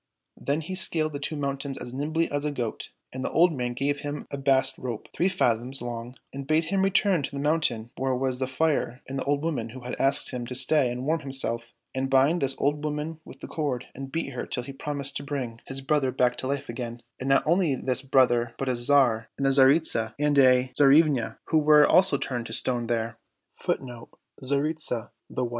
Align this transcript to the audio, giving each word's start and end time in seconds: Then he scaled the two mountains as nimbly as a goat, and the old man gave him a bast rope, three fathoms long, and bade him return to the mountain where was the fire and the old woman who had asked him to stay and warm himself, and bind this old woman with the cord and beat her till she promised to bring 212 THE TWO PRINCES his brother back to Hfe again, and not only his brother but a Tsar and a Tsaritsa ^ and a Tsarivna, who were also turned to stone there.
Then 0.41 0.61
he 0.61 0.73
scaled 0.73 1.13
the 1.13 1.19
two 1.19 1.35
mountains 1.35 1.77
as 1.77 1.93
nimbly 1.93 2.27
as 2.31 2.43
a 2.43 2.49
goat, 2.51 2.89
and 3.13 3.23
the 3.23 3.29
old 3.29 3.53
man 3.53 3.73
gave 3.75 3.99
him 3.99 4.25
a 4.31 4.35
bast 4.39 4.75
rope, 4.79 5.07
three 5.13 5.29
fathoms 5.29 5.79
long, 5.79 6.15
and 6.33 6.47
bade 6.47 6.65
him 6.73 6.81
return 6.81 7.21
to 7.21 7.29
the 7.29 7.37
mountain 7.39 7.91
where 7.95 8.15
was 8.15 8.39
the 8.39 8.47
fire 8.47 9.03
and 9.07 9.19
the 9.19 9.23
old 9.25 9.43
woman 9.43 9.69
who 9.69 9.81
had 9.81 9.95
asked 9.99 10.31
him 10.31 10.43
to 10.47 10.55
stay 10.55 10.89
and 10.89 11.05
warm 11.05 11.19
himself, 11.19 11.75
and 11.93 12.09
bind 12.09 12.41
this 12.41 12.55
old 12.57 12.83
woman 12.83 13.19
with 13.25 13.41
the 13.41 13.47
cord 13.47 13.85
and 13.93 14.11
beat 14.11 14.33
her 14.33 14.47
till 14.47 14.63
she 14.63 14.73
promised 14.73 15.15
to 15.17 15.23
bring 15.23 15.59
212 15.67 15.67
THE 15.67 15.67
TWO 15.67 15.67
PRINCES 15.67 15.83
his 15.83 15.87
brother 15.87 16.11
back 16.11 16.35
to 16.37 16.47
Hfe 16.47 16.69
again, 16.69 17.03
and 17.19 17.29
not 17.29 17.43
only 17.45 17.75
his 17.75 18.01
brother 18.01 18.55
but 18.57 18.67
a 18.69 18.75
Tsar 18.75 19.29
and 19.37 19.45
a 19.45 19.51
Tsaritsa 19.51 20.15
^ 20.15 20.15
and 20.17 20.35
a 20.39 20.71
Tsarivna, 20.75 21.37
who 21.49 21.59
were 21.59 21.85
also 21.85 22.17
turned 22.17 22.47
to 22.47 22.53
stone 22.53 22.87
there. 22.87 23.19